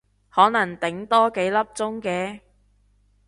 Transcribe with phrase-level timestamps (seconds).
[0.31, 2.39] 可能頂多幾粒鐘嘅